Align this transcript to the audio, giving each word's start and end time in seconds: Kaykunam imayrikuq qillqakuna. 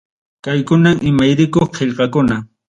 Kaykunam 0.45 0.97
imayrikuq 1.09 1.69
qillqakuna. 1.77 2.35